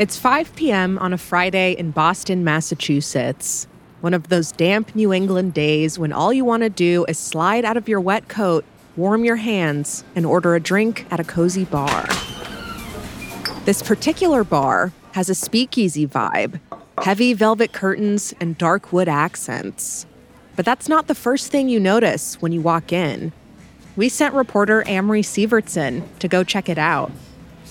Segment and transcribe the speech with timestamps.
[0.00, 0.98] It's 5 p.m.
[0.98, 3.68] on a Friday in Boston, Massachusetts.
[4.00, 7.66] One of those damp New England days when all you want to do is slide
[7.66, 8.64] out of your wet coat,
[8.96, 12.06] warm your hands, and order a drink at a cozy bar.
[13.66, 16.60] This particular bar has a speakeasy vibe
[17.02, 20.06] heavy velvet curtains and dark wood accents.
[20.56, 23.32] But that's not the first thing you notice when you walk in.
[23.96, 27.12] We sent reporter Amory Sievertson to go check it out.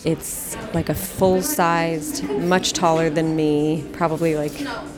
[0.05, 4.53] It's like a full sized, much taller than me, probably like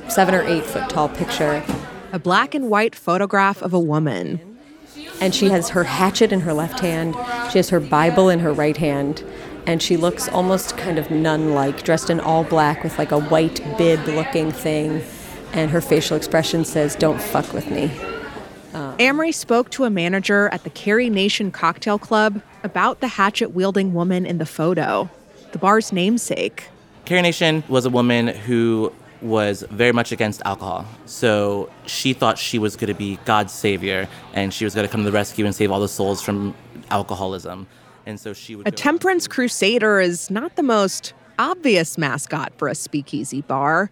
[0.09, 1.63] seven or eight foot tall picture.
[2.13, 4.57] A black and white photograph of a woman.
[5.19, 7.15] And she has her hatchet in her left hand,
[7.51, 9.23] she has her Bible in her right hand,
[9.65, 13.19] and she looks almost kind of nun like, dressed in all black with like a
[13.19, 15.03] white bib looking thing.
[15.53, 17.91] And her facial expression says, Don't fuck with me.
[19.01, 23.95] Amory spoke to a manager at the Carrie Nation Cocktail Club about the hatchet wielding
[23.95, 25.09] woman in the photo,
[25.53, 26.67] the bar's namesake.
[27.05, 28.93] Carrie Nation was a woman who
[29.23, 30.85] was very much against alcohol.
[31.07, 34.91] So she thought she was going to be God's savior and she was going to
[34.91, 36.53] come to the rescue and save all the souls from
[36.91, 37.65] alcoholism.
[38.05, 38.67] And so she would.
[38.67, 43.89] A temperance crusader is not the most obvious mascot for a speakeasy bar.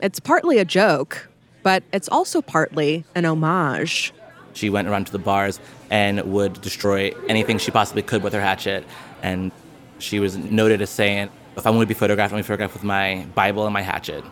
[0.00, 1.28] It's partly a joke,
[1.64, 4.12] but it's also partly an homage.
[4.58, 8.40] She went around to the bars and would destroy anything she possibly could with her
[8.40, 8.84] hatchet.
[9.22, 9.52] And
[10.00, 12.48] she was noted as saying, if I want to be photographed, I'm going to be
[12.48, 14.24] photographed with my Bible and my hatchet.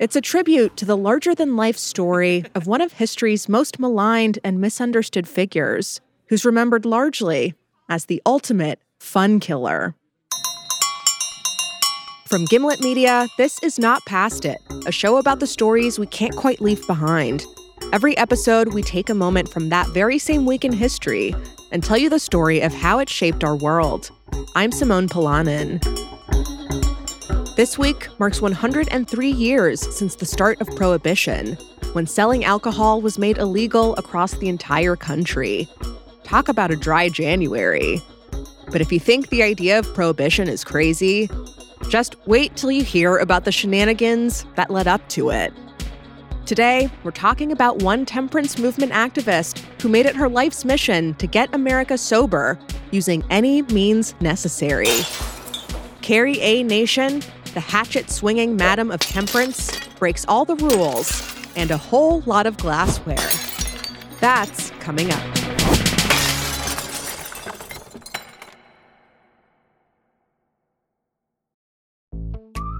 [0.00, 4.40] It's a tribute to the larger than life story of one of history's most maligned
[4.42, 7.54] and misunderstood figures, who's remembered largely
[7.88, 9.94] as the ultimate fun killer.
[12.26, 16.34] From Gimlet Media, this is Not Past It, a show about the stories we can't
[16.34, 17.44] quite leave behind.
[17.92, 21.34] Every episode, we take a moment from that very same week in history
[21.70, 24.10] and tell you the story of how it shaped our world.
[24.54, 25.78] I'm Simone Polanen.
[27.54, 31.58] This week marks 103 years since the start of Prohibition,
[31.92, 35.68] when selling alcohol was made illegal across the entire country.
[36.24, 38.00] Talk about a dry January.
[38.70, 41.28] But if you think the idea of prohibition is crazy,
[41.90, 45.52] just wait till you hear about the shenanigans that led up to it.
[46.44, 51.28] Today, we're talking about one temperance movement activist who made it her life's mission to
[51.28, 52.58] get America sober
[52.90, 54.88] using any means necessary.
[56.00, 56.64] Carry A.
[56.64, 57.22] Nation,
[57.54, 59.70] the hatchet swinging madam of temperance,
[60.00, 61.22] breaks all the rules
[61.54, 63.30] and a whole lot of glassware.
[64.18, 65.61] That's coming up.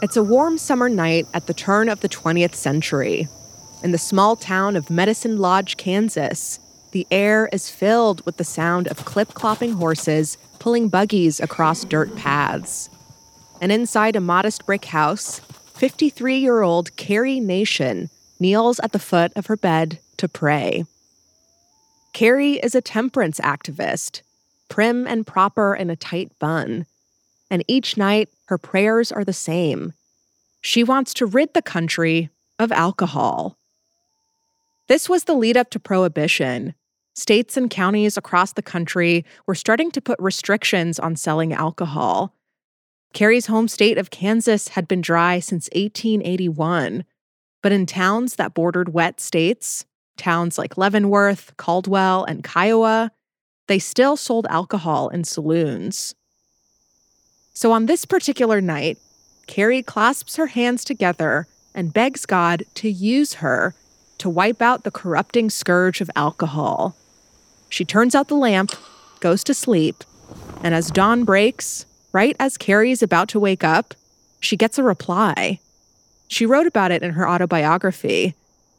[0.00, 3.26] It's a warm summer night at the turn of the 20th century.
[3.82, 6.60] In the small town of Medicine Lodge, Kansas,
[6.92, 12.14] the air is filled with the sound of clip clopping horses pulling buggies across dirt
[12.14, 12.88] paths.
[13.60, 15.40] And inside a modest brick house,
[15.74, 20.84] 53 year old Carrie Nation kneels at the foot of her bed to pray.
[22.12, 24.22] Carrie is a temperance activist,
[24.68, 26.86] prim and proper in a tight bun.
[27.50, 29.94] And each night, her prayers are the same.
[30.60, 33.56] She wants to rid the country of alcohol.
[34.88, 36.74] This was the lead up to Prohibition.
[37.14, 42.34] States and counties across the country were starting to put restrictions on selling alcohol.
[43.12, 47.04] Carrie's home state of Kansas had been dry since 1881,
[47.62, 49.84] but in towns that bordered wet states,
[50.16, 53.10] towns like Leavenworth, Caldwell, and Kiowa,
[53.66, 56.14] they still sold alcohol in saloons.
[57.58, 58.98] So on this particular night,
[59.48, 63.74] Carrie clasps her hands together and begs God to use her
[64.18, 66.94] to wipe out the corrupting scourge of alcohol.
[67.68, 68.70] She turns out the lamp,
[69.18, 70.04] goes to sleep,
[70.62, 73.92] and as dawn breaks, right as Carrie is about to wake up,
[74.38, 75.58] she gets a reply.
[76.28, 78.36] She wrote about it in her autobiography.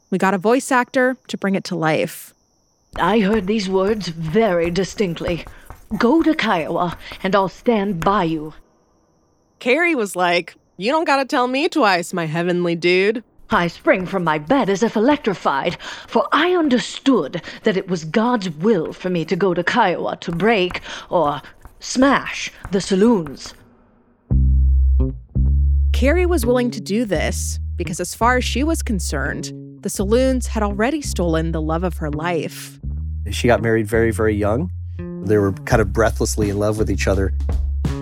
[0.08, 2.32] We got a voice actor to bring it to life.
[2.96, 5.44] I heard these words very distinctly
[5.98, 8.54] Go to Kiowa, and I'll stand by you.
[9.60, 13.22] Carrie was like, You don't gotta tell me twice, my heavenly dude.
[13.50, 15.76] I sprang from my bed as if electrified,
[16.06, 20.32] for I understood that it was God's will for me to go to Kiowa to
[20.32, 20.80] break,
[21.10, 21.42] or
[21.78, 23.52] smash, the saloons.
[25.92, 29.52] Carrie was willing to do this because, as far as she was concerned,
[29.82, 32.80] the saloons had already stolen the love of her life.
[33.30, 34.70] She got married very, very young.
[35.26, 37.34] They were kind of breathlessly in love with each other.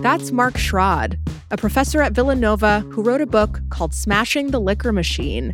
[0.01, 1.19] That's Mark Schrad,
[1.51, 5.51] a professor at Villanova who wrote a book called Smashing the Liquor Machine.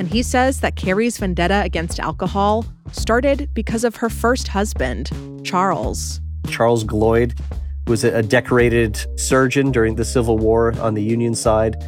[0.00, 5.10] And he says that Carrie's vendetta against alcohol started because of her first husband,
[5.44, 6.22] Charles.
[6.48, 7.38] Charles Gloyd
[7.86, 11.78] was a decorated surgeon during the Civil War on the Union side.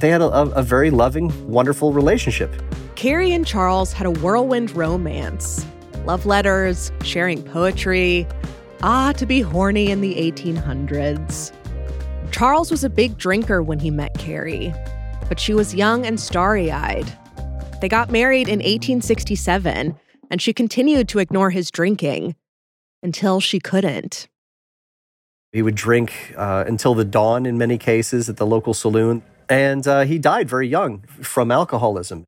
[0.00, 2.52] They had a, a very loving, wonderful relationship.
[2.96, 5.64] Carrie and Charles had a whirlwind romance
[6.04, 8.26] love letters, sharing poetry.
[8.82, 11.52] Ah, to be horny in the 1800s.
[12.30, 14.74] Charles was a big drinker when he met Carrie,
[15.28, 17.10] but she was young and starry eyed.
[17.80, 19.94] They got married in 1867,
[20.30, 22.34] and she continued to ignore his drinking
[23.02, 24.26] until she couldn't.
[25.52, 29.86] He would drink uh, until the dawn in many cases at the local saloon, and
[29.86, 32.24] uh, he died very young from alcoholism.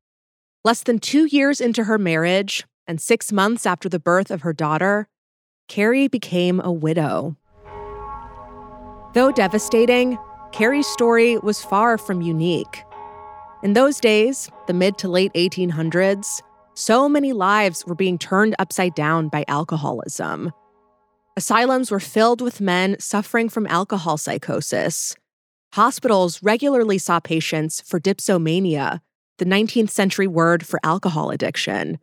[0.63, 4.53] Less than two years into her marriage, and six months after the birth of her
[4.53, 5.07] daughter,
[5.67, 7.35] Carrie became a widow.
[9.13, 10.17] Though devastating,
[10.51, 12.83] Carrie's story was far from unique.
[13.63, 16.41] In those days, the mid to late 1800s,
[16.75, 20.51] so many lives were being turned upside down by alcoholism.
[21.35, 25.15] Asylums were filled with men suffering from alcohol psychosis.
[25.73, 29.01] Hospitals regularly saw patients for dipsomania,
[29.37, 31.99] the 19th century word for alcohol addiction.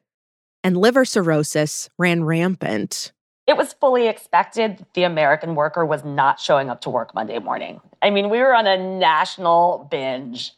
[0.63, 3.13] And liver cirrhosis ran rampant.
[3.47, 7.81] It was fully expected the American worker was not showing up to work Monday morning.
[8.01, 10.53] I mean, we were on a national binge.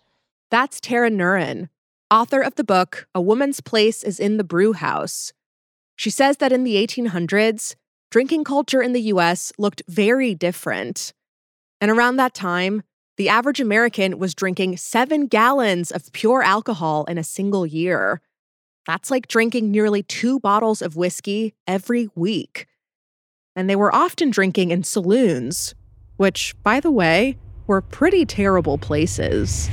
[0.50, 1.68] That's Tara Nurin,
[2.12, 5.32] author of the book A Woman's Place is in the Brew House.
[5.96, 7.74] She says that in the 1800s,
[8.12, 11.12] drinking culture in the US looked very different.
[11.80, 12.84] And around that time,
[13.16, 18.20] the average American was drinking seven gallons of pure alcohol in a single year.
[18.86, 22.68] That's like drinking nearly two bottles of whiskey every week.
[23.56, 25.74] And they were often drinking in saloons,
[26.18, 29.70] which, by the way, were pretty terrible places.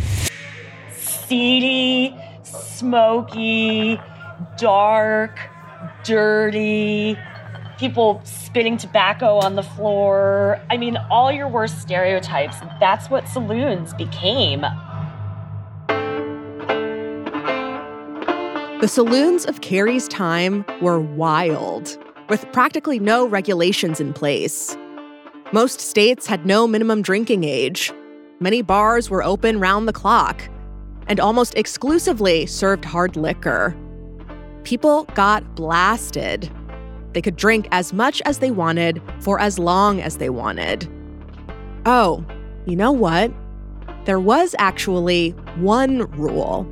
[0.94, 4.00] Seedy, smoky,
[4.58, 5.38] dark,
[6.06, 7.18] dirty,
[7.78, 10.62] people spitting tobacco on the floor.
[10.70, 12.56] I mean, all your worst stereotypes.
[12.80, 14.62] That's what saloons became.
[18.80, 21.98] The saloons of Carrie's time were wild,
[22.34, 24.76] with practically no regulations in place.
[25.52, 27.94] Most states had no minimum drinking age.
[28.40, 30.42] Many bars were open round the clock
[31.06, 33.78] and almost exclusively served hard liquor.
[34.64, 36.50] People got blasted.
[37.12, 40.90] They could drink as much as they wanted for as long as they wanted.
[41.86, 42.26] Oh,
[42.66, 43.32] you know what?
[44.06, 46.64] There was actually one rule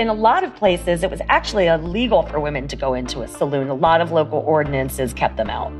[0.00, 3.28] in a lot of places, it was actually illegal for women to go into a
[3.28, 3.68] saloon.
[3.68, 5.70] A lot of local ordinances kept them out.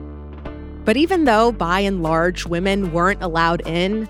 [0.84, 4.06] But even though, by and large, women weren't allowed in,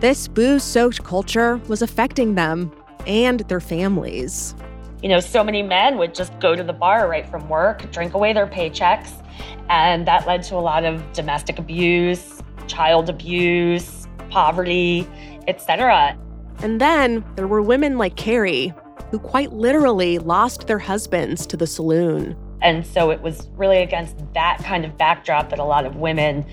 [0.00, 2.72] this booze soaked culture was affecting them
[3.06, 4.56] and their families.
[5.04, 8.14] You know, so many men would just go to the bar right from work, drink
[8.14, 9.24] away their paychecks,
[9.70, 15.06] and that led to a lot of domestic abuse, child abuse, poverty,
[15.46, 16.18] etc.
[16.58, 18.74] And then there were women like Carrie
[19.14, 22.36] who quite literally lost their husbands to the saloon.
[22.60, 26.44] And so it was really against that kind of backdrop that a lot of women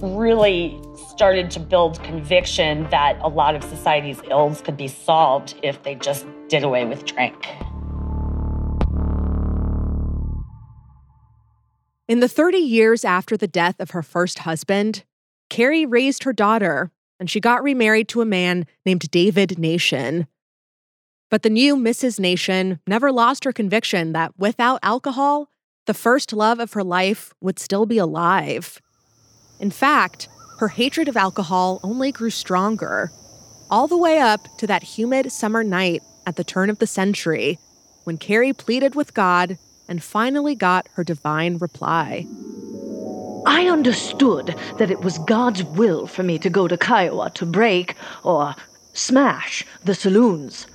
[0.00, 0.80] really
[1.10, 5.96] started to build conviction that a lot of society's ills could be solved if they
[5.96, 7.46] just did away with drink.
[12.08, 15.04] In the 30 years after the death of her first husband,
[15.50, 16.90] Carrie raised her daughter
[17.20, 20.26] and she got remarried to a man named David Nation.
[21.30, 22.20] But the new Mrs.
[22.20, 25.50] Nation never lost her conviction that without alcohol,
[25.86, 28.80] the first love of her life would still be alive.
[29.58, 30.28] In fact,
[30.58, 33.10] her hatred of alcohol only grew stronger,
[33.70, 37.58] all the way up to that humid summer night at the turn of the century
[38.04, 42.26] when Carrie pleaded with God and finally got her divine reply.
[43.46, 47.94] I understood that it was God's will for me to go to Kiowa to break,
[48.24, 48.54] or
[48.92, 50.66] smash, the saloons.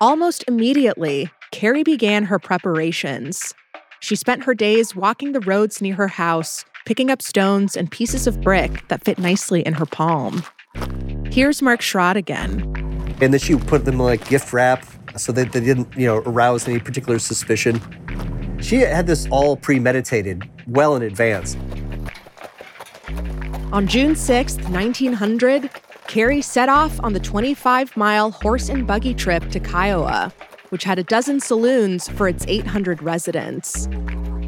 [0.00, 3.54] Almost immediately, Carrie began her preparations.
[4.00, 8.26] She spent her days walking the roads near her house, picking up stones and pieces
[8.26, 10.44] of brick that fit nicely in her palm.
[11.30, 12.60] Here's Mark Schrad again.
[13.22, 14.84] And then she would put them in like gift wrap
[15.16, 17.80] so that they didn't, you know, arouse any particular suspicion.
[18.60, 21.56] She had this all premeditated well in advance.
[23.72, 25.70] On June 6th, 1900,
[26.08, 30.32] Carrie set off on the 25 mile horse and buggy trip to Kiowa,
[30.68, 33.88] which had a dozen saloons for its 800 residents.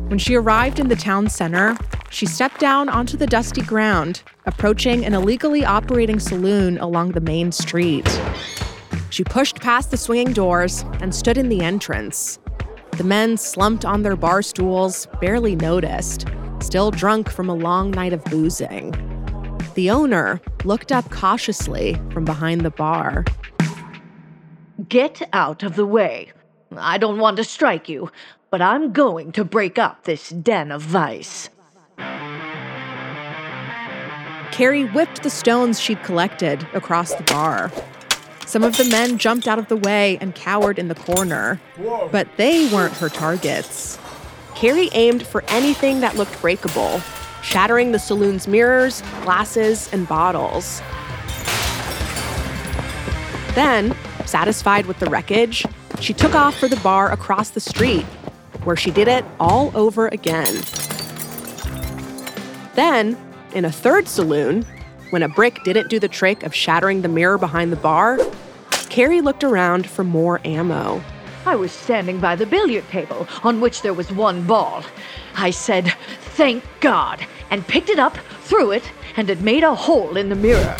[0.09, 1.77] When she arrived in the town center,
[2.11, 7.53] she stepped down onto the dusty ground, approaching an illegally operating saloon along the main
[7.53, 8.09] street.
[9.11, 12.39] She pushed past the swinging doors and stood in the entrance.
[12.93, 16.27] The men slumped on their bar stools, barely noticed,
[16.61, 19.08] still drunk from a long night of boozing.
[19.79, 23.25] The owner looked up cautiously from behind the bar.
[24.89, 26.33] Get out of the way.
[26.77, 28.11] I don't want to strike you,
[28.51, 31.49] but I'm going to break up this den of vice.
[34.51, 37.71] Carrie whipped the stones she'd collected across the bar.
[38.47, 41.61] Some of the men jumped out of the way and cowered in the corner,
[42.11, 43.97] but they weren't her targets.
[44.57, 47.01] Carrie aimed for anything that looked breakable,
[47.43, 50.81] shattering the saloon's mirrors, glasses, and bottles.
[53.55, 55.65] Then, satisfied with the wreckage,
[56.01, 58.05] she took off for the bar across the street,
[58.65, 60.63] where she did it all over again.
[62.75, 63.17] Then,
[63.53, 64.65] in a third saloon,
[65.11, 68.19] when a brick didn't do the trick of shattering the mirror behind the bar,
[68.91, 71.03] Carrie looked around for more ammo.
[71.47, 74.85] I was standing by the billiard table, on which there was one ball.
[75.35, 75.95] I said,
[76.39, 78.85] Thank God, and picked it up, threw it,
[79.17, 80.77] and it made a hole in the mirror.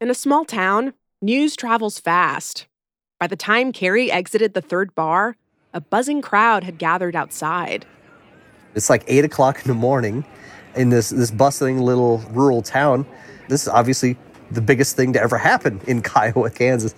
[0.00, 2.68] In a small town, news travels fast.
[3.18, 5.36] By the time Carrie exited the third bar,
[5.74, 7.84] a buzzing crowd had gathered outside.
[8.76, 10.24] It's like eight o'clock in the morning
[10.76, 13.04] in this, this bustling little rural town.
[13.48, 14.16] This is obviously
[14.52, 16.94] the biggest thing to ever happen in Kiowa, Kansas.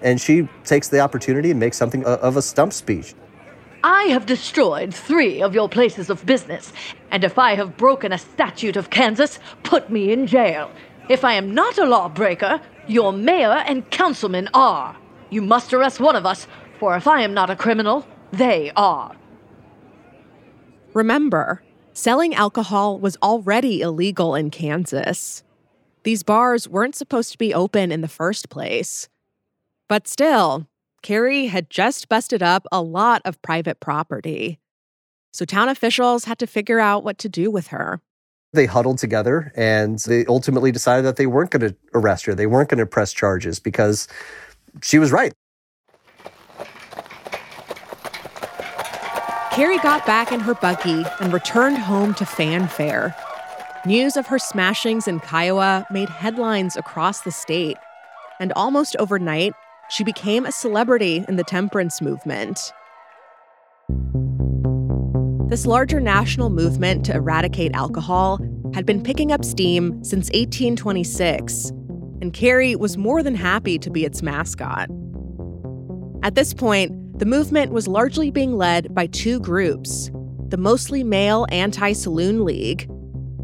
[0.00, 3.16] And she takes the opportunity and makes something of a stump speech.
[3.84, 6.72] I have destroyed three of your places of business,
[7.10, 10.70] and if I have broken a statute of Kansas, put me in jail.
[11.08, 14.96] If I am not a lawbreaker, your mayor and councilmen are.
[15.30, 16.46] You must arrest one of us,
[16.78, 19.16] for if I am not a criminal, they are.
[20.94, 21.62] Remember,
[21.92, 25.42] selling alcohol was already illegal in Kansas.
[26.04, 29.08] These bars weren't supposed to be open in the first place.
[29.88, 30.66] But still,
[31.02, 34.60] Carrie had just busted up a lot of private property.
[35.32, 38.00] So town officials had to figure out what to do with her.
[38.52, 42.34] They huddled together and they ultimately decided that they weren't going to arrest her.
[42.34, 44.06] They weren't going to press charges because
[44.82, 45.32] she was right.
[49.52, 53.14] Carrie got back in her buggy and returned home to fanfare.
[53.84, 57.76] News of her smashings in Kiowa made headlines across the state.
[58.40, 59.52] And almost overnight,
[59.92, 62.72] she became a celebrity in the temperance movement.
[65.50, 68.38] This larger national movement to eradicate alcohol
[68.72, 71.68] had been picking up steam since 1826,
[72.22, 74.88] and Carrie was more than happy to be its mascot.
[76.22, 80.10] At this point, the movement was largely being led by two groups
[80.48, 82.88] the mostly male Anti Saloon League,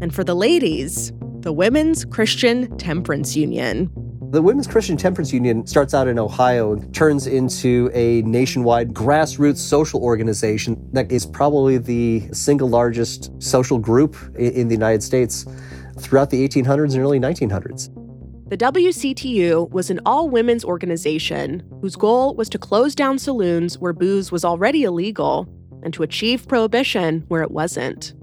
[0.01, 3.91] and for the ladies, the Women's Christian Temperance Union.
[4.31, 9.57] The Women's Christian Temperance Union starts out in Ohio and turns into a nationwide grassroots
[9.57, 15.47] social organization that is probably the single largest social group in the United States
[15.97, 17.89] throughout the 1800s and early 1900s.
[18.51, 23.93] The WCTU was an all women's organization whose goal was to close down saloons where
[23.93, 25.49] booze was already illegal
[25.81, 28.13] and to achieve prohibition where it wasn't.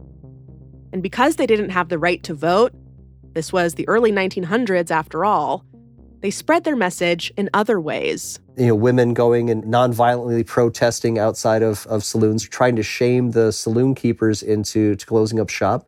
[0.92, 2.72] And because they didn't have the right to vote,
[3.32, 5.64] this was the early 1900s after all,
[6.20, 8.40] they spread their message in other ways.
[8.56, 13.52] You know, women going and nonviolently protesting outside of, of saloons, trying to shame the
[13.52, 15.86] saloon keepers into closing up shop.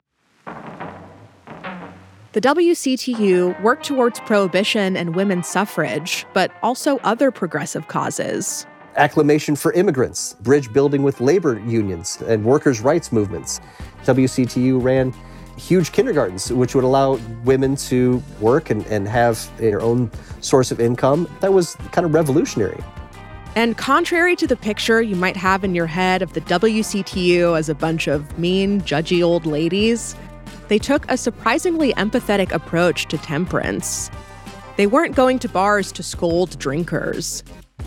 [2.32, 8.66] The WCTU worked towards prohibition and women's suffrage, but also other progressive causes.
[8.96, 13.60] Acclamation for immigrants, bridge building with labor unions and workers' rights movements.
[14.04, 15.14] WCTU ran
[15.58, 20.10] huge kindergartens, which would allow women to work and, and have their own
[20.40, 21.28] source of income.
[21.40, 22.82] That was kind of revolutionary.
[23.56, 27.68] And contrary to the picture you might have in your head of the WCTU as
[27.68, 30.14] a bunch of mean, judgy old ladies,
[30.68, 34.10] they took a surprisingly empathetic approach to temperance.
[34.76, 37.42] They weren't going to bars to scold drinkers.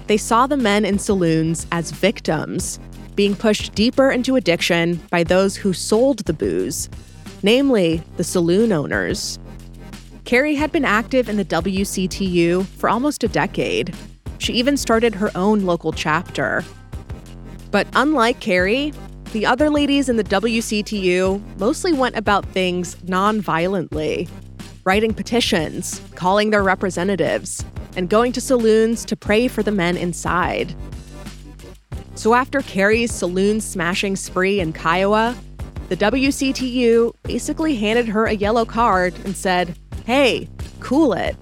[0.08, 2.80] They saw the men in saloons as victims,
[3.16, 6.90] being pushed deeper into addiction by those who sold the booze,
[7.44, 9.40] namely the saloon owners.
[10.26, 13.96] Carrie had been active in the WCTU for almost a decade.
[14.38, 16.64] She even started her own local chapter.
[17.72, 18.94] But unlike Carrie,
[19.34, 24.28] the other ladies in the WCTU mostly went about things non-violently,
[24.84, 27.64] writing petitions, calling their representatives,
[27.96, 30.76] and going to saloons to pray for the men inside.
[32.16, 35.36] So after Carrie's saloon smashing spree in Kiowa,
[35.92, 40.48] the WCTU basically handed her a yellow card and said, hey,
[40.80, 41.36] cool it.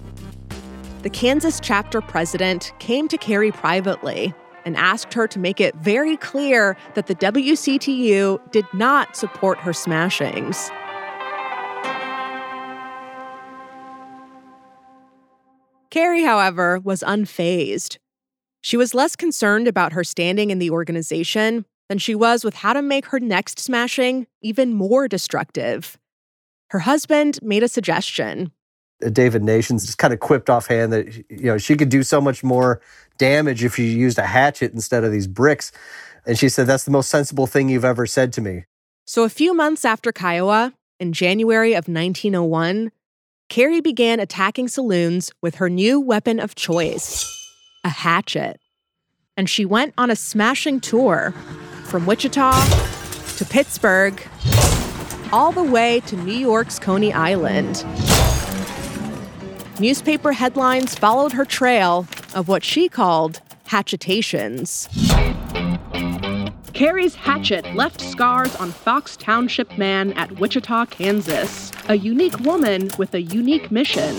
[1.04, 4.34] The Kansas chapter president came to Carrie privately
[4.66, 9.72] and asked her to make it very clear that the WCTU did not support her
[9.72, 10.72] smashings.
[15.92, 18.00] Carrie, however, was unfazed.
[18.62, 22.72] She was less concerned about her standing in the organization than she was with how
[22.72, 25.98] to make her next smashing even more destructive.
[26.70, 28.52] Her husband made a suggestion.
[29.04, 32.22] Uh, David Nations just kind of quipped offhand that you know she could do so
[32.22, 32.80] much more
[33.18, 35.72] damage if you used a hatchet instead of these bricks.
[36.26, 38.66] And she said, That's the most sensible thing you've ever said to me.
[39.06, 42.92] So, a few months after Kiowa, in January of 1901,
[43.48, 47.26] Carrie began attacking saloons with her new weapon of choice
[47.84, 48.60] a hatchet.
[49.38, 51.34] And she went on a smashing tour
[51.90, 52.52] from Wichita
[53.38, 54.22] to Pittsburgh,
[55.34, 57.84] all the way to New York's Coney Island.
[59.80, 62.06] Newspaper headlines followed her trail
[62.36, 64.88] of what she called hatchetations.
[66.74, 71.72] Carrie's hatchet left scars on Fox Township man at Wichita, Kansas.
[71.88, 74.16] A unique woman with a unique mission.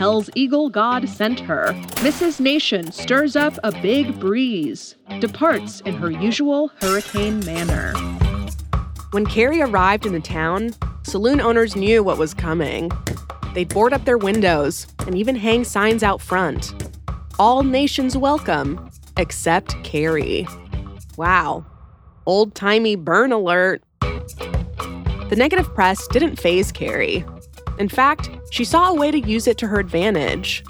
[0.00, 1.74] Hell's Eagle God sent her.
[1.96, 2.40] Mrs.
[2.40, 4.94] Nation stirs up a big breeze.
[5.18, 7.92] Departs in her usual hurricane manner.
[9.10, 12.90] When Carrie arrived in the town, saloon owners knew what was coming.
[13.52, 16.72] They'd board up their windows and even hang signs out front.
[17.38, 20.48] All nations welcome, except Carrie.
[21.18, 21.66] Wow.
[22.24, 23.82] Old timey burn alert.
[24.00, 27.22] The negative press didn't phase Carrie.
[27.80, 30.62] In fact, she saw a way to use it to her advantage.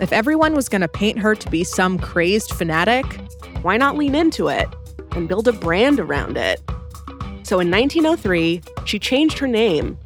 [0.00, 3.04] If everyone was going to paint her to be some crazed fanatic,
[3.62, 4.68] why not lean into it
[5.10, 6.62] and build a brand around it?
[7.42, 9.98] So in 1903, she changed her name,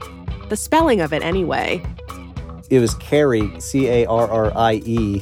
[0.49, 1.83] the spelling of it anyway,
[2.73, 5.21] it was Carrie, C A R R I E.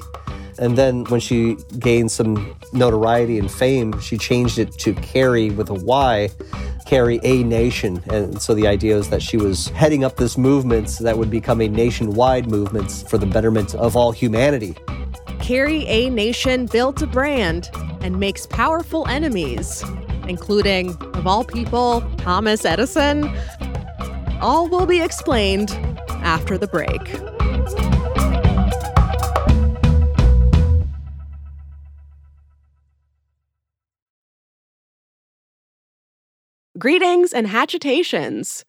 [0.61, 5.70] And then when she gained some notoriety and fame, she changed it to Carry with
[5.70, 6.29] a Y,
[6.85, 8.03] Carry A Nation.
[8.11, 11.62] And so the idea is that she was heading up this movement that would become
[11.62, 14.77] a nationwide movement for the betterment of all humanity.
[15.40, 17.70] Carry A Nation builds a brand
[18.03, 19.83] and makes powerful enemies,
[20.29, 23.35] including, of all people, Thomas Edison.
[24.42, 25.70] All will be explained
[26.23, 27.01] after the break.
[36.80, 38.64] Greetings and hatchetations.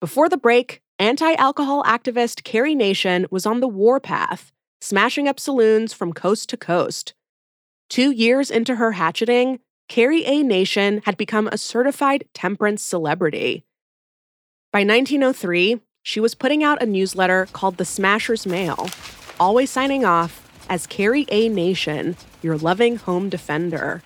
[0.00, 5.92] Before the break, anti alcohol activist Carrie Nation was on the warpath, smashing up saloons
[5.92, 7.12] from coast to coast.
[7.90, 9.58] Two years into her hatcheting,
[9.90, 10.42] Carry A.
[10.42, 13.66] Nation had become a certified temperance celebrity.
[14.72, 18.88] By 1903, she was putting out a newsletter called The Smasher's Mail,
[19.38, 21.50] always signing off as Carry A.
[21.50, 24.02] Nation, your loving home defender.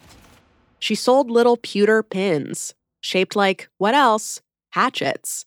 [0.81, 4.41] She sold little pewter pins, shaped like, what else?
[4.71, 5.45] Hatchets.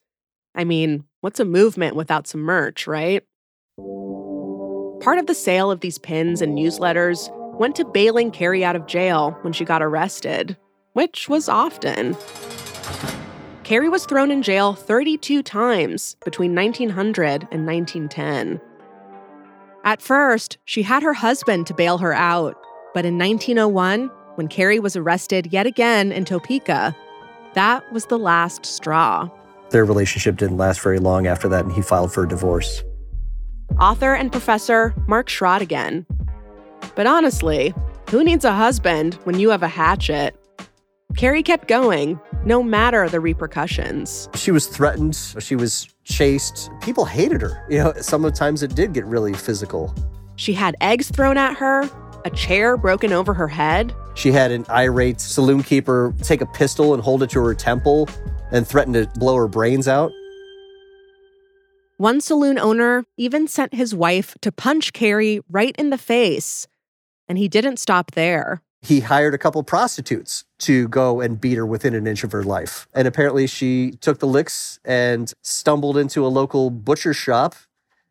[0.53, 3.23] I mean, what's a movement without some merch, right?
[5.01, 8.85] Part of the sale of these pins and newsletters went to bailing Carrie out of
[8.85, 10.55] jail when she got arrested,
[10.93, 12.15] which was often.
[13.63, 18.61] Carrie was thrown in jail 32 times between 1900 and 1910.
[19.83, 22.55] At first, she had her husband to bail her out,
[22.93, 26.95] but in 1901, when Carrie was arrested yet again in Topeka,
[27.57, 29.29] that was the last straw.
[29.69, 32.83] Their relationship didn't last very long after that, and he filed for a divorce.
[33.79, 36.05] Author and professor Mark Schrad again.
[36.95, 37.73] But honestly,
[38.09, 40.35] who needs a husband when you have a hatchet?
[41.15, 44.29] Carrie kept going, no matter the repercussions.
[44.35, 46.69] She was threatened, she was chased.
[46.81, 47.65] People hated her.
[47.69, 49.93] You know, sometimes it did get really physical.
[50.35, 51.89] She had eggs thrown at her,
[52.23, 53.95] a chair broken over her head.
[54.17, 58.09] She had an irate saloon keeper take a pistol and hold it to her temple
[58.51, 60.11] and threaten to blow her brains out.
[61.97, 66.67] One saloon owner even sent his wife to punch Carrie right in the face.
[67.27, 68.63] And he didn't stop there.
[68.81, 72.43] He hired a couple prostitutes to go and beat her within an inch of her
[72.43, 72.87] life.
[72.93, 77.53] And apparently, she took the licks and stumbled into a local butcher shop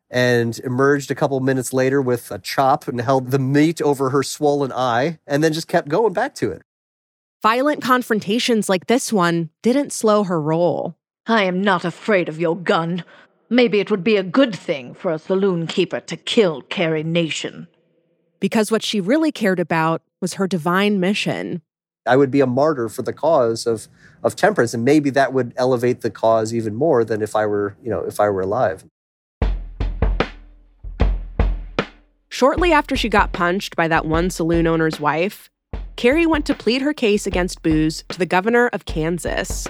[0.09, 4.23] and emerged a couple minutes later with a chop and held the meat over her
[4.23, 6.61] swollen eye and then just kept going back to it.
[7.41, 10.95] Violent confrontations like this one didn't slow her roll.
[11.27, 13.03] I am not afraid of your gun.
[13.49, 17.67] Maybe it would be a good thing for a saloon keeper to kill Carrie Nation.
[18.39, 21.61] Because what she really cared about was her divine mission.
[22.05, 23.87] I would be a martyr for the cause of
[24.23, 27.75] of temperance, and maybe that would elevate the cause even more than if I were,
[27.83, 28.83] you know, if I were alive.
[32.37, 35.49] Shortly after she got punched by that one saloon owner's wife,
[35.95, 39.67] Carrie went to plead her case against booze to the governor of Kansas.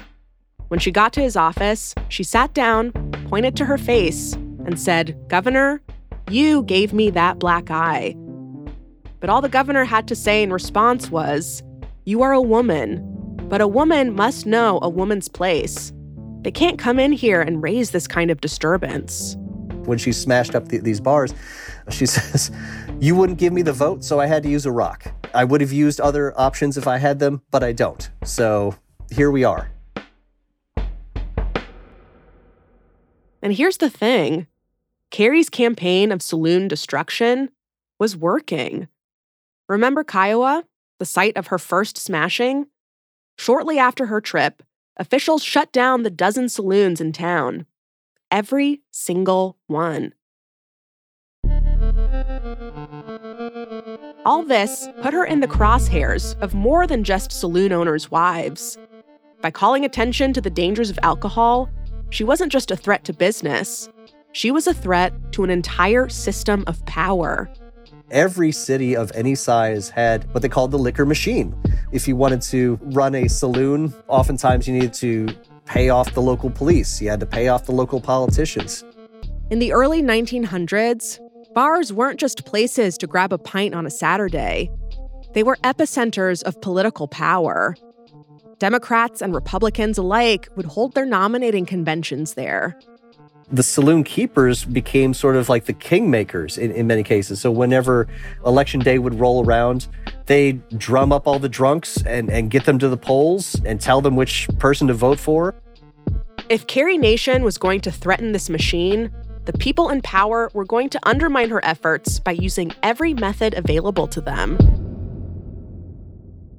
[0.68, 2.92] When she got to his office, she sat down,
[3.30, 4.34] pointed to her face,
[4.66, 5.82] and said, Governor,
[6.30, 8.18] you gave me that black eye.
[9.22, 11.64] But all the governor had to say in response was,
[12.04, 13.02] You are a woman,
[13.48, 15.94] but a woman must know a woman's place.
[16.42, 19.38] They can't come in here and raise this kind of disturbance.
[19.86, 21.34] When she smashed up the, these bars,
[21.90, 22.52] she says,
[23.00, 25.12] You wouldn't give me the vote, so I had to use a rock.
[25.34, 28.10] I would have used other options if I had them, but I don't.
[28.24, 28.76] So
[29.12, 29.72] here we are.
[33.42, 34.48] And here's the thing
[35.12, 37.50] Carrie's campaign of saloon destruction
[38.00, 38.88] was working.
[39.70, 40.64] Remember Kiowa,
[41.00, 42.68] the site of her first smashing?
[43.38, 44.64] Shortly after her trip,
[44.98, 47.66] officials shut down the dozen saloons in town.
[48.32, 50.14] Every single one.
[54.28, 58.78] All this put her in the crosshairs of more than just saloon owners' wives.
[59.40, 61.70] By calling attention to the dangers of alcohol,
[62.10, 63.88] she wasn't just a threat to business,
[64.34, 67.50] she was a threat to an entire system of power.
[68.12, 71.56] Every city of any size had what they called the liquor machine.
[71.94, 75.30] If you wanted to run a saloon, oftentimes you needed to
[75.64, 78.84] pay off the local police, you had to pay off the local politicians.
[79.52, 81.22] In the early 1900s,
[81.58, 84.70] bars weren't just places to grab a pint on a Saturday,
[85.34, 87.76] they were epicenters of political power.
[88.60, 92.78] Democrats and Republicans alike would hold their nominating conventions there.
[93.52, 97.42] The saloon keepers became sort of like the kingmakers in, in many cases.
[97.42, 98.08] So, whenever
[98.46, 99.88] election day would roll around,
[100.28, 104.00] they'd drum up all the drunks and, and get them to the polls and tell
[104.00, 105.56] them which person to vote for.
[106.50, 109.12] If Carrie Nation was going to threaten this machine,
[109.48, 114.06] the people in power were going to undermine her efforts by using every method available
[114.06, 114.58] to them.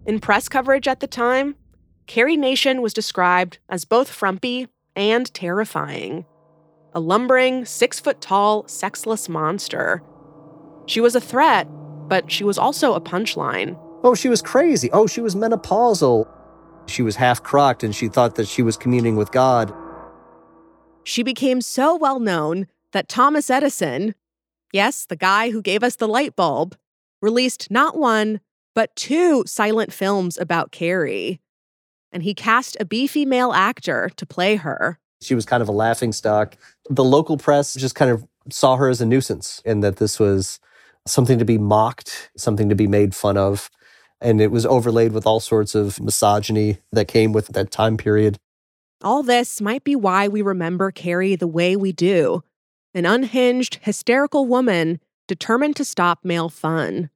[0.07, 1.55] In press coverage at the time,
[2.07, 6.25] Carrie Nation was described as both frumpy and terrifying
[6.95, 10.03] a lumbering, six foot tall, sexless monster.
[10.87, 11.69] She was a threat,
[12.09, 13.79] but she was also a punchline.
[14.03, 14.91] Oh, she was crazy.
[14.93, 16.27] Oh, she was menopausal.
[16.87, 19.75] She was half crocked and she thought that she was communing with God.
[21.05, 24.15] She became so well known that Thomas Edison,
[24.73, 26.77] yes, the guy who gave us the light bulb,
[27.21, 28.41] released not one,
[28.75, 31.41] but two silent films about Carrie.
[32.13, 34.99] And he cast a beefy male actor to play her.
[35.21, 36.57] She was kind of a laughing stock.
[36.89, 40.61] The local press just kind of saw her as a nuisance and that this was
[41.07, 43.69] something to be mocked, something to be made fun of.
[44.21, 48.39] And it was overlaid with all sorts of misogyny that came with that time period.
[49.03, 52.43] All this might be why we remember Carrie the way we do
[52.95, 57.11] an unhinged, hysterical woman determined to stop male fun.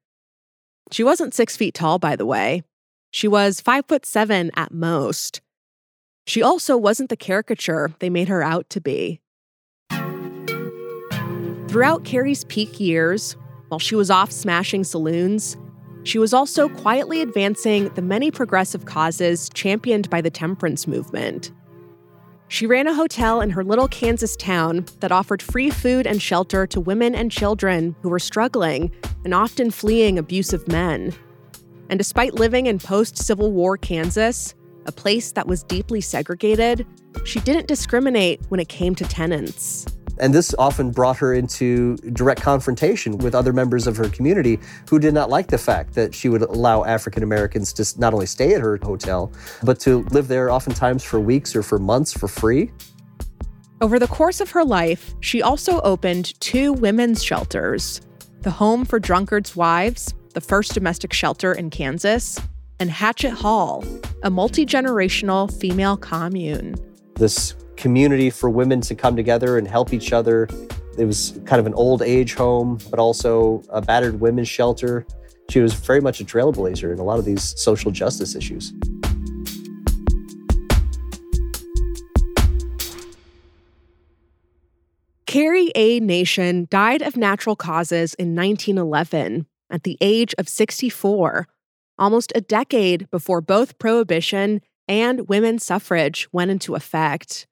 [0.90, 2.62] She wasn't six feet tall, by the way.
[3.11, 5.40] She was five foot seven at most.
[6.26, 9.20] She also wasn't the caricature they made her out to be.
[11.68, 13.37] Throughout Carrie's peak years,
[13.68, 15.56] while she was off smashing saloons,
[16.04, 21.50] she was also quietly advancing the many progressive causes championed by the temperance movement.
[22.52, 26.66] She ran a hotel in her little Kansas town that offered free food and shelter
[26.66, 28.92] to women and children who were struggling
[29.24, 31.14] and often fleeing abusive men.
[31.88, 36.86] And despite living in post Civil War Kansas, a place that was deeply segregated,
[37.24, 39.86] she didn't discriminate when it came to tenants.
[40.18, 44.98] And this often brought her into direct confrontation with other members of her community who
[44.98, 48.55] did not like the fact that she would allow African Americans to not only stay
[48.55, 52.70] at her hotel, but to live there oftentimes for weeks or for months for free.
[53.81, 58.01] Over the course of her life, she also opened two women's shelters
[58.42, 62.40] the Home for Drunkards' Wives, the first domestic shelter in Kansas,
[62.81, 63.85] and Hatchet Hall,
[64.25, 66.75] a multi generational female commune.
[67.14, 70.48] This community for women to come together and help each other.
[70.98, 75.06] It was kind of an old age home, but also a battered women's shelter.
[75.50, 78.72] She was very much a trailblazer in a lot of these social justice issues.
[85.26, 86.00] Carry A.
[86.00, 91.48] Nation died of natural causes in 1911 at the age of 64
[91.98, 97.46] almost a decade before both prohibition and women's suffrage went into effect.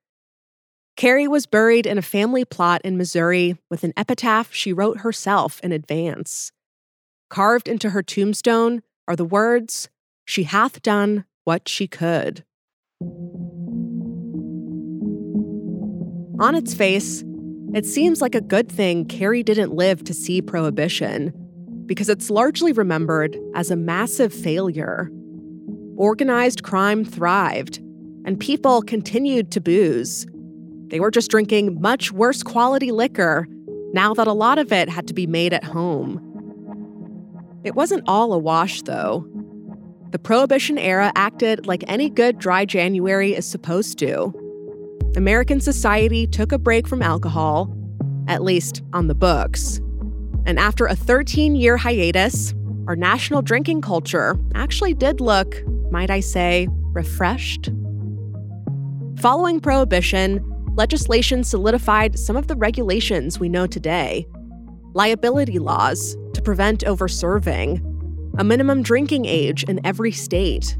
[1.00, 5.58] Carrie was buried in a family plot in Missouri with an epitaph she wrote herself
[5.62, 6.52] in advance.
[7.30, 9.88] Carved into her tombstone are the words,
[10.26, 12.44] She hath done what she could.
[16.38, 17.24] On its face,
[17.72, 21.32] it seems like a good thing Carrie didn't live to see Prohibition,
[21.86, 25.10] because it's largely remembered as a massive failure.
[25.96, 27.78] Organized crime thrived,
[28.26, 30.26] and people continued to booze.
[30.90, 33.46] They were just drinking much worse quality liquor
[33.92, 36.26] now that a lot of it had to be made at home.
[37.64, 39.26] It wasn't all a wash, though.
[40.11, 44.35] The Prohibition era acted like any good dry January is supposed to.
[45.16, 47.72] American society took a break from alcohol,
[48.26, 49.81] at least on the books.
[50.46, 52.55] And after a 13 year hiatus,
[52.88, 57.70] our national drinking culture actually did look, might I say, refreshed.
[59.18, 60.44] Following Prohibition,
[60.81, 64.27] legislation solidified some of the regulations we know today
[64.95, 67.79] liability laws to prevent overserving,
[68.38, 70.79] a minimum drinking age in every state.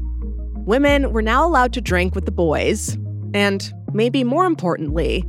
[0.65, 2.97] Women were now allowed to drink with the boys,
[3.35, 5.23] and maybe more importantly,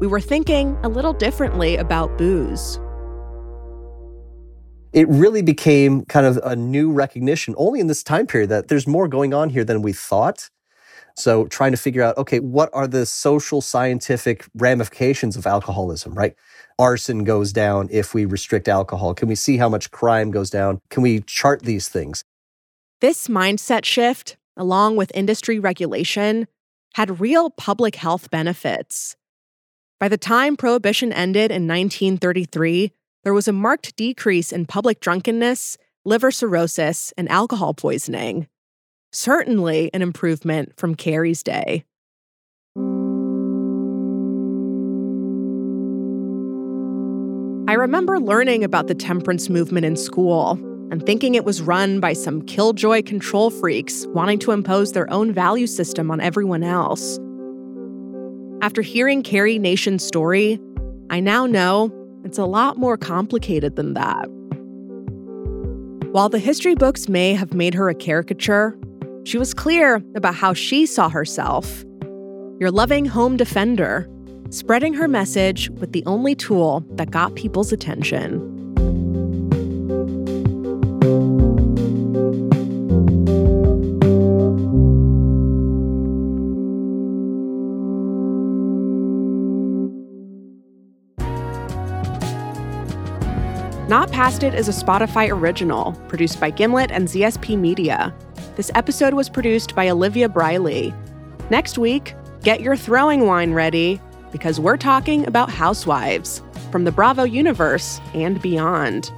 [0.00, 2.80] we were thinking a little differently about booze.
[4.92, 8.88] It really became kind of a new recognition only in this time period that there's
[8.88, 10.50] more going on here than we thought.
[11.16, 16.34] So, trying to figure out, okay, what are the social scientific ramifications of alcoholism, right?
[16.78, 19.14] Arson goes down if we restrict alcohol.
[19.14, 20.80] Can we see how much crime goes down?
[20.90, 22.22] Can we chart these things?
[23.00, 26.46] This mindset shift, along with industry regulation,
[26.94, 29.16] had real public health benefits.
[29.98, 32.92] By the time Prohibition ended in 1933,
[33.24, 38.48] there was a marked decrease in public drunkenness, liver cirrhosis, and alcohol poisoning.
[39.12, 41.84] Certainly an improvement from Carrie's day.
[47.68, 50.52] I remember learning about the temperance movement in school
[50.92, 55.32] and thinking it was run by some killjoy control freaks wanting to impose their own
[55.32, 57.18] value system on everyone else.
[58.62, 60.60] After hearing Carrie Nation's story,
[61.10, 61.92] I now know
[62.24, 64.26] it's a lot more complicated than that.
[66.12, 68.78] While the history books may have made her a caricature,
[69.26, 71.84] she was clear about how she saw herself
[72.58, 74.08] your loving home defender,
[74.48, 78.40] spreading her message with the only tool that got people's attention.
[93.86, 98.14] Not Past It is a Spotify original, produced by Gimlet and ZSP Media.
[98.56, 100.94] This episode was produced by Olivia Briley.
[101.50, 104.00] Next week, get your throwing wine ready
[104.32, 106.40] because we're talking about housewives
[106.72, 109.12] from the Bravo universe and beyond.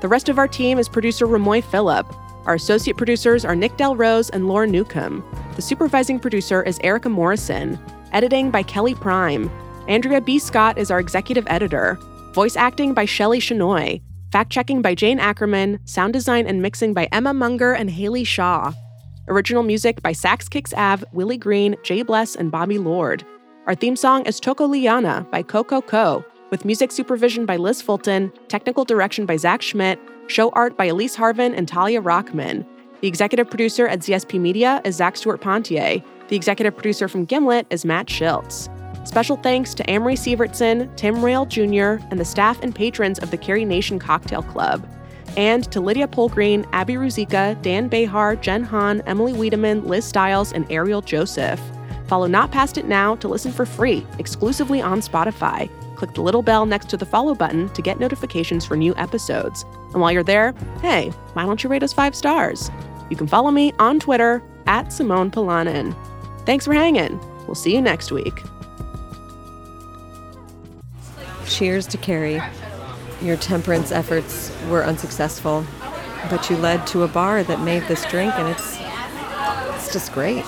[0.00, 2.12] The rest of our team is producer Ramoy Phillip.
[2.44, 5.24] Our associate producers are Nick Del Rose and Laura Newcomb.
[5.54, 7.78] The supervising producer is Erica Morrison.
[8.12, 9.48] Editing by Kelly Prime.
[9.86, 10.40] Andrea B.
[10.40, 11.96] Scott is our executive editor.
[12.32, 14.00] Voice acting by Shelley Shenoy.
[14.30, 15.80] Fact checking by Jane Ackerman.
[15.86, 18.72] Sound design and mixing by Emma Munger and Haley Shaw.
[19.26, 23.24] Original music by Sax Kicks Av, Willie Green, Jay Bless, and Bobby Lord.
[23.66, 28.30] Our theme song is Toko Liana by Coco Co, with music supervision by Liz Fulton,
[28.48, 32.66] technical direction by Zach Schmidt, show art by Elise Harvin and Talia Rockman.
[33.00, 36.02] The executive producer at ZSP Media is Zach Stewart Pontier.
[36.28, 38.68] The executive producer from Gimlet is Matt Schiltz.
[39.08, 43.38] Special thanks to Amory Sievertson, Tim Rail Jr., and the staff and patrons of the
[43.38, 44.86] Carrie Nation Cocktail Club.
[45.34, 50.70] And to Lydia Polgreen, Abby Ruzicka, Dan Behar, Jen Hahn, Emily Wiedemann, Liz Stiles, and
[50.70, 51.58] Ariel Joseph.
[52.06, 55.70] Follow Not Past It Now to listen for free, exclusively on Spotify.
[55.96, 59.64] Click the little bell next to the follow button to get notifications for new episodes.
[59.94, 62.70] And while you're there, hey, why don't you rate us five stars?
[63.08, 65.96] You can follow me on Twitter at Simone Polanen.
[66.44, 67.18] Thanks for hanging.
[67.46, 68.42] We'll see you next week.
[71.48, 72.42] Cheers to Carrie.
[73.22, 75.66] Your temperance efforts were unsuccessful,
[76.30, 78.78] but you led to a bar that made this drink, and it's
[79.74, 80.44] it's just great.